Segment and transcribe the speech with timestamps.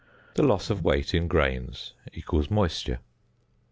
[0.33, 3.01] The loss of weight in grains = moisture.